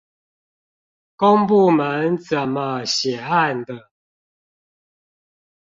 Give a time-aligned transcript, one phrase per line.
[1.15, 3.91] 公部門怎麼寫案的